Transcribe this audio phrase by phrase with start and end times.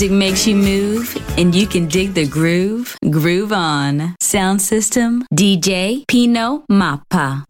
[0.00, 4.16] music makes you move and you can dig the groove, groove on.
[4.18, 7.44] Sound system DJ Pino Mappa.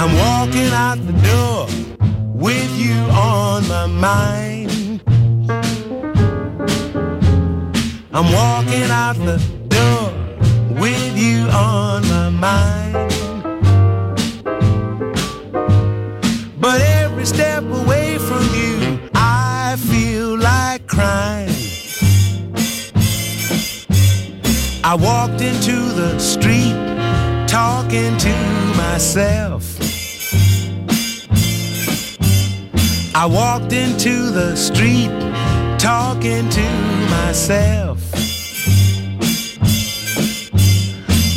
[0.00, 1.66] I'm walking out the door
[2.34, 5.02] with you on my mind.
[8.14, 9.36] I'm walking out the
[9.68, 13.31] door with you on my mind.
[17.22, 18.98] every step away from you.
[19.14, 21.48] I feel like crying.
[24.84, 26.74] I walked into the street
[27.46, 28.34] talking to
[28.76, 29.78] myself.
[33.14, 35.12] I walked into the street
[35.78, 36.68] talking to
[37.10, 38.11] myself.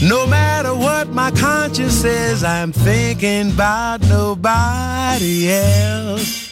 [0.08, 6.45] No matter what my conscience says, I'm thinking about nobody else.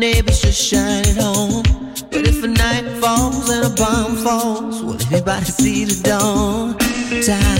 [0.00, 1.62] Maybe just shine at home.
[2.10, 6.78] But if a night falls and a bomb falls, will anybody see the dawn?
[7.22, 7.59] Time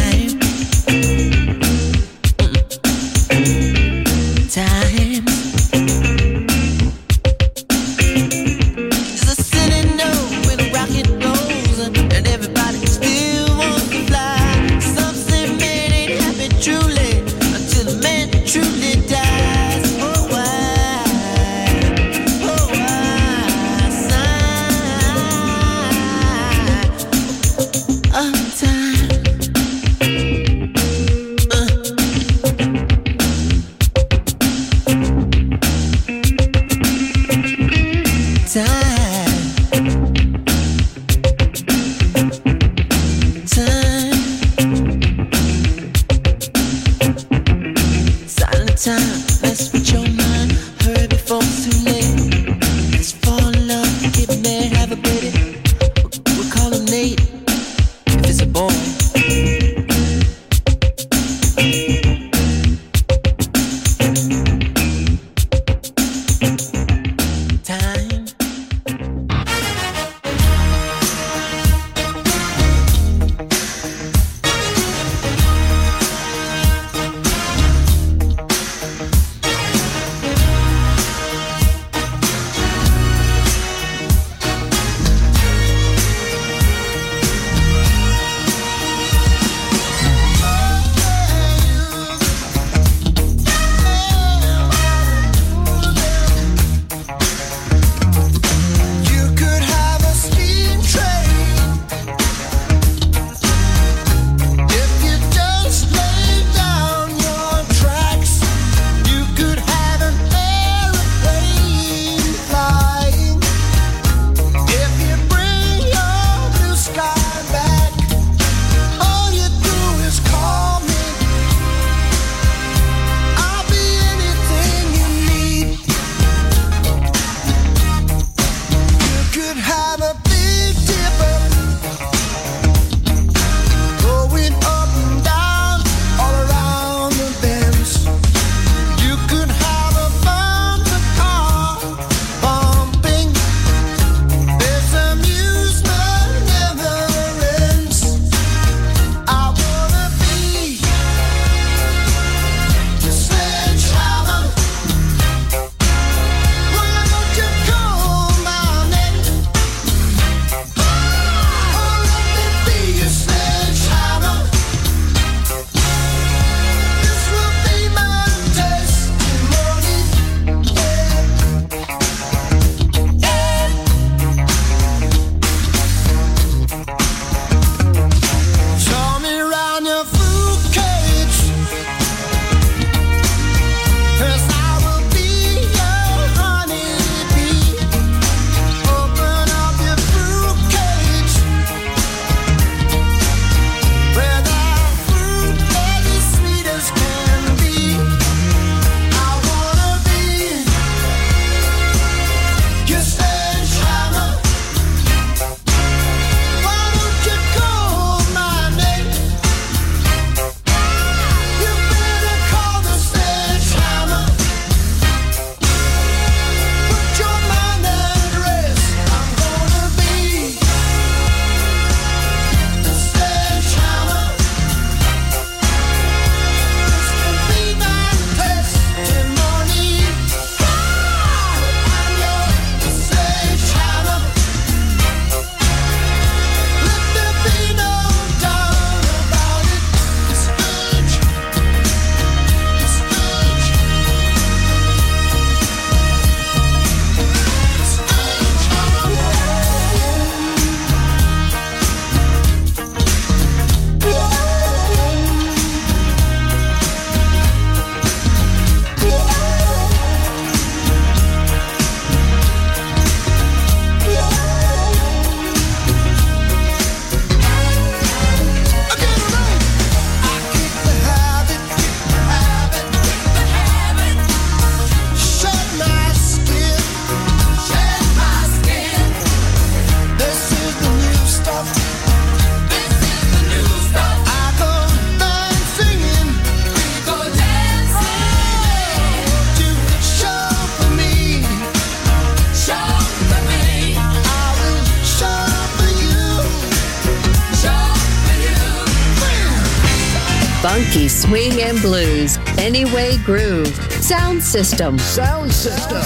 [303.25, 303.75] Groove.
[304.03, 304.99] Sound system.
[304.99, 306.03] Sound system.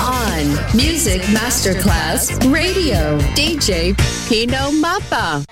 [0.00, 3.18] On Music Masterclass Radio.
[3.34, 3.94] DJ
[4.28, 5.51] Pino Mappa.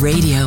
[0.00, 0.37] Radio,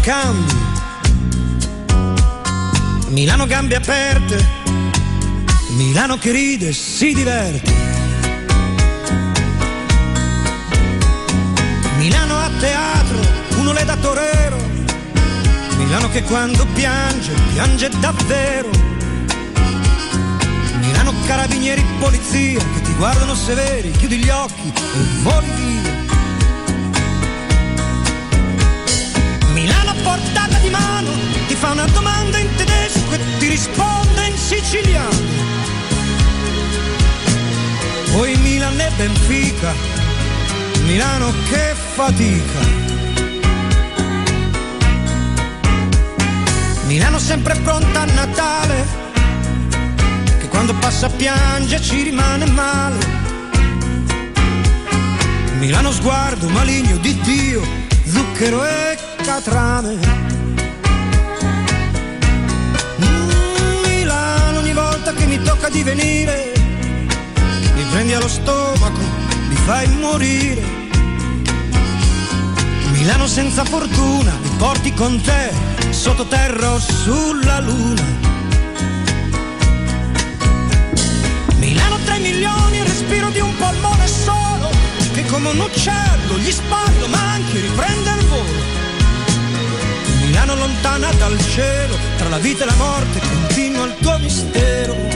[0.00, 0.54] cambi.
[3.08, 4.44] Milano gambe aperte.
[5.76, 7.72] Milano che ride, si diverte.
[11.98, 13.18] Milano a teatro,
[13.58, 14.56] uno le da torero.
[15.76, 18.70] Milano che quando piange, piange davvero.
[20.80, 25.97] Milano carabinieri, polizia che ti guardano severi, chiudi gli occhi e voli via.
[30.70, 31.10] Mano
[31.46, 35.16] ti fa una domanda in tedesco e ti risponde in siciliano.
[38.12, 39.72] Poi Milan e Benfica,
[40.84, 42.86] Milano che fatica.
[46.86, 48.86] Milano sempre pronta a Natale,
[50.38, 52.98] che quando passa piange ci rimane male.
[55.58, 57.62] Milano sguardo maligno di Dio,
[58.06, 60.27] zucchero e catrame.
[65.42, 66.52] Tocca di venire,
[67.74, 69.00] mi prendi allo stomaco,
[69.48, 70.62] mi fai morire.
[72.92, 75.52] Milano senza fortuna, mi porti con te
[75.90, 78.04] sottoterra o sulla luna.
[81.58, 84.70] Milano 3 milioni, il respiro di un polmone solo,
[85.12, 88.76] che come un uccello gli spari, lo manchi, riprende il volo.
[90.24, 95.07] Milano lontana dal cielo, tra la vita e la morte, continua il tuo mistero.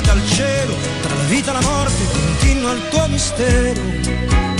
[0.00, 4.59] Dal cielo, tra la vita e la morte, continua il tuo mistero.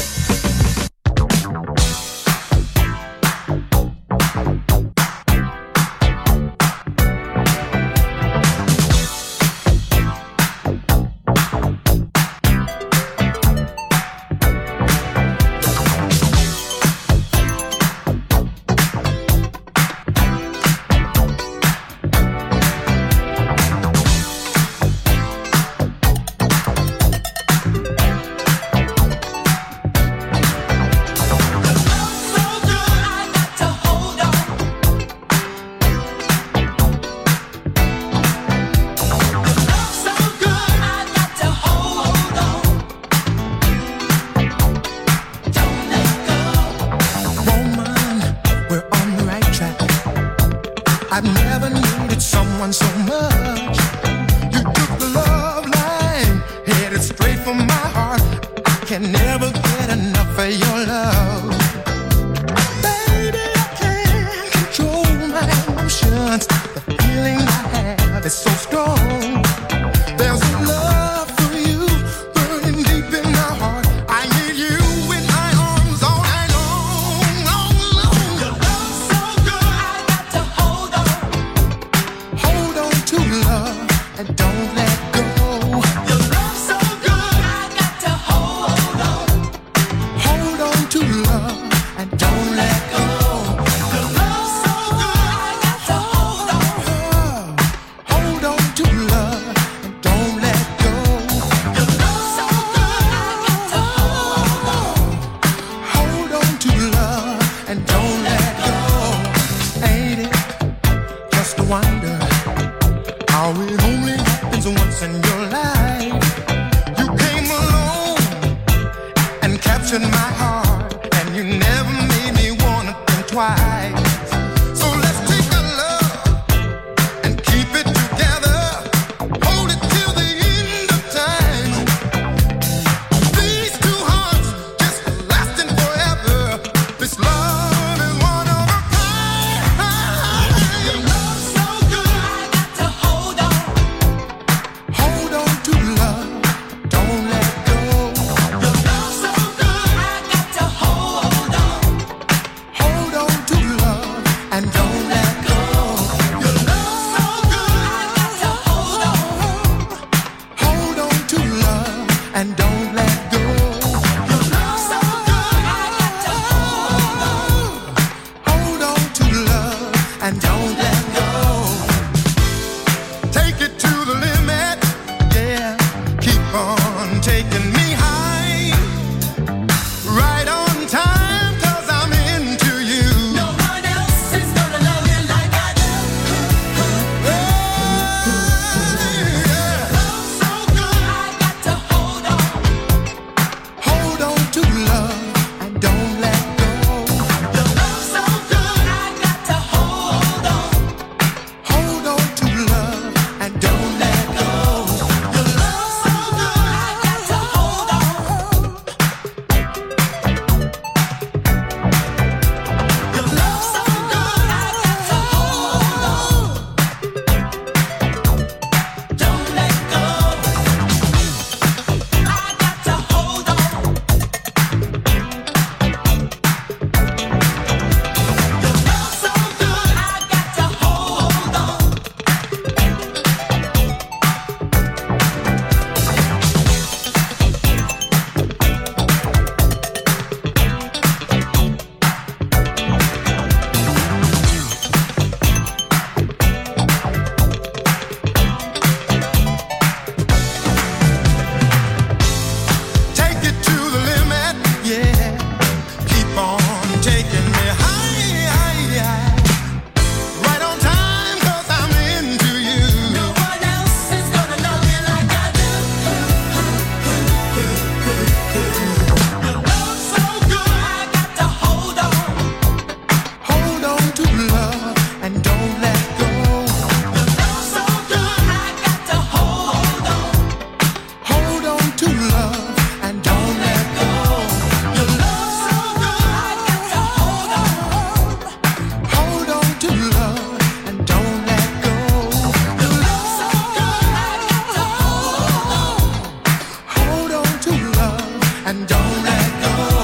[299.23, 300.00] let go.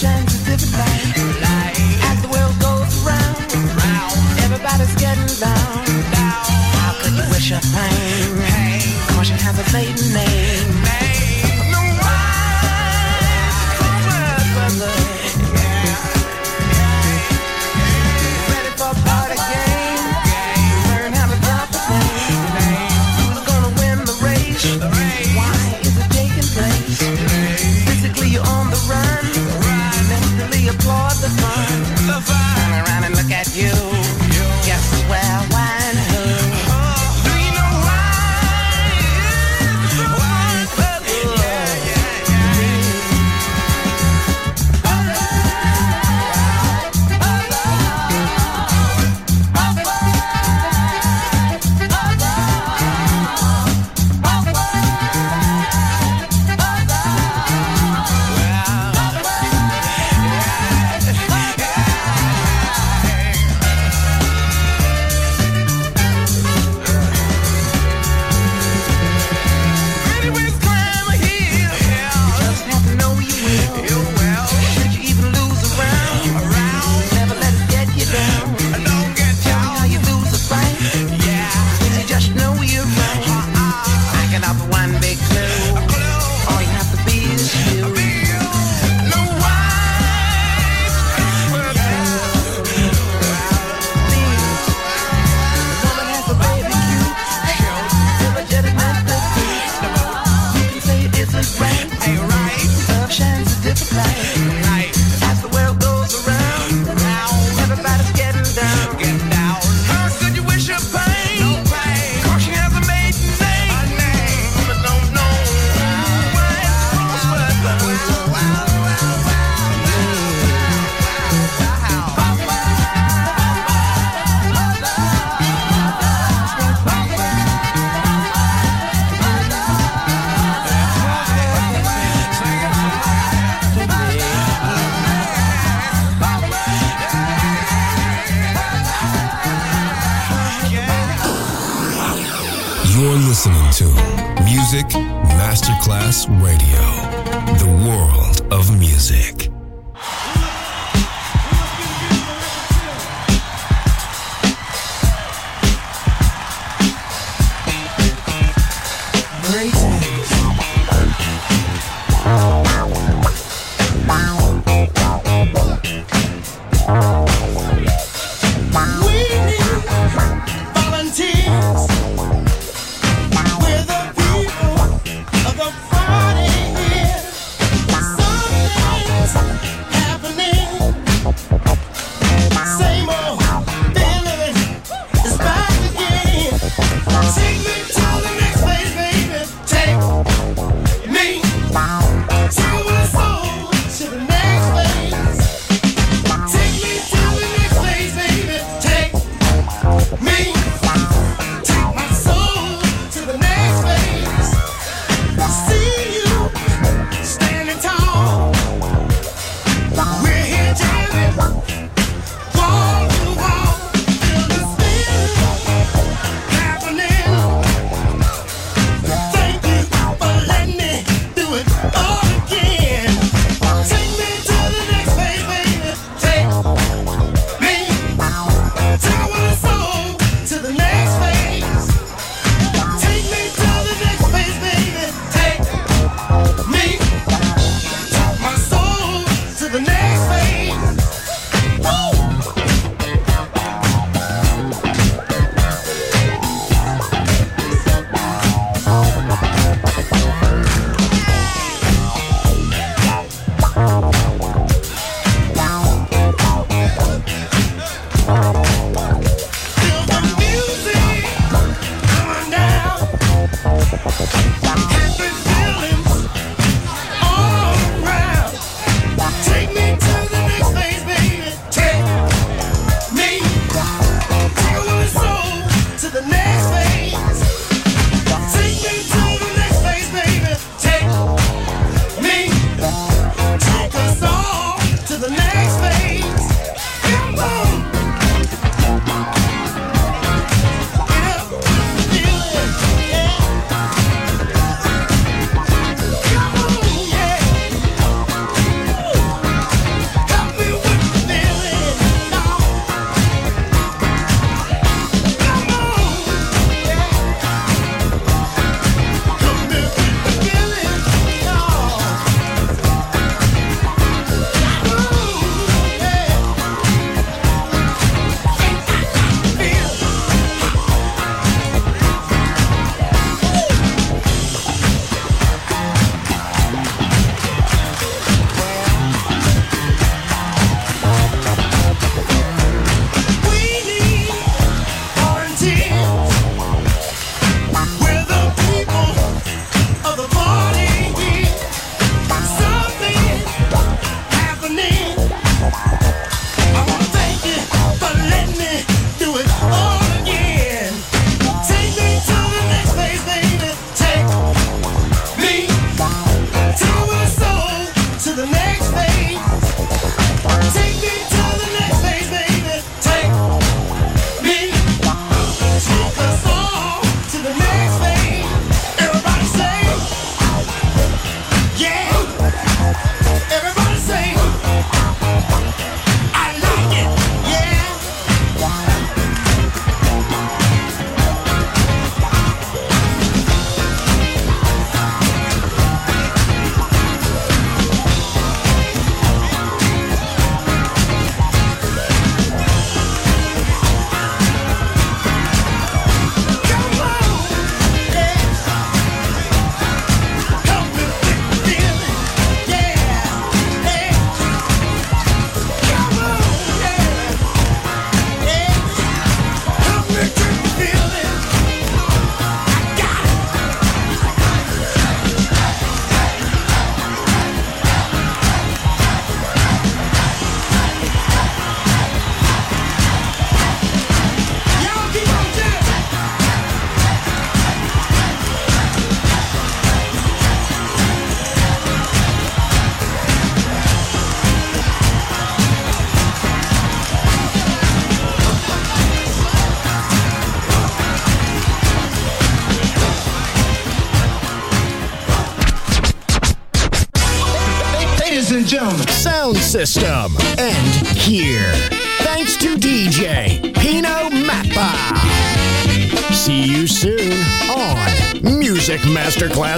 [0.00, 0.47] The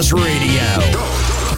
[0.01, 0.50] Masterclass Radio.